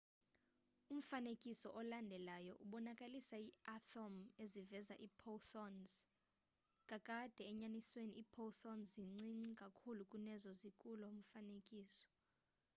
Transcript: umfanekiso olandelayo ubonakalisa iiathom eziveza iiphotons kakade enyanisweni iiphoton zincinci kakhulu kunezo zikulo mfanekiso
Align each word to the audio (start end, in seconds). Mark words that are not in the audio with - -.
umfanekiso 0.93 1.67
olandelayo 1.79 2.53
ubonakalisa 2.63 3.35
iiathom 3.47 4.13
eziveza 4.43 4.93
iiphotons 5.05 5.91
kakade 6.89 7.41
enyanisweni 7.51 8.13
iiphoton 8.21 8.79
zincinci 8.91 9.51
kakhulu 9.61 10.01
kunezo 10.11 10.49
zikulo 10.59 11.05
mfanekiso 11.19 12.05